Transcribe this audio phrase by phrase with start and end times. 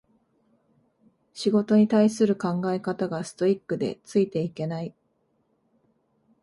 [1.31, 4.95] 仕事に対する考え方がストイックでついていけない